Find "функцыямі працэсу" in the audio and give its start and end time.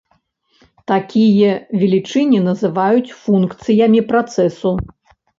3.25-4.73